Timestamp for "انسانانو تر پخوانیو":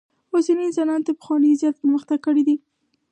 0.67-1.59